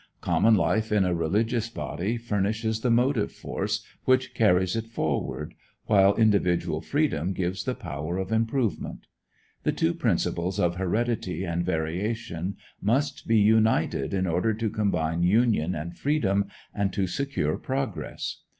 Common 0.21 0.55
life 0.55 0.91
in 0.91 1.05
a 1.05 1.13
religious 1.13 1.69
body 1.69 2.17
furnishes 2.17 2.81
the 2.81 2.89
motive 2.89 3.31
force 3.31 3.85
which 4.05 4.33
carries 4.33 4.75
it 4.75 4.87
forward, 4.87 5.53
while 5.85 6.15
individual 6.15 6.81
freedom 6.81 7.33
gives 7.33 7.65
the 7.65 7.75
power 7.75 8.17
of 8.17 8.31
improvement. 8.31 9.05
The 9.61 9.73
two 9.73 9.93
principles 9.93 10.59
of 10.59 10.77
heredity 10.77 11.43
and 11.43 11.63
variation 11.63 12.57
must 12.81 13.27
be 13.27 13.37
united 13.37 14.11
in 14.11 14.25
order 14.25 14.55
to 14.55 14.71
combine 14.71 15.21
union 15.21 15.75
and 15.75 15.95
freedom, 15.95 16.47
and 16.73 16.91
to 16.93 17.05
secure 17.05 17.55
progress. 17.59 18.37